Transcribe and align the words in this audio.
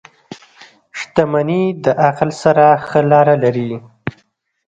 •شتمني 0.99 1.63
د 1.83 1.85
عقل 2.05 2.29
سره 2.43 2.65
ښه 2.87 3.01
لاره 3.11 3.35
لري. 3.43 3.71